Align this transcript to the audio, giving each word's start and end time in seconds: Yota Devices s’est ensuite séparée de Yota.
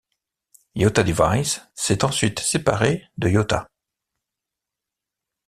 Yota 0.73 1.03
Devices 1.03 1.61
s’est 1.75 2.03
ensuite 2.03 2.39
séparée 2.39 3.03
de 3.19 3.29
Yota. 3.29 3.67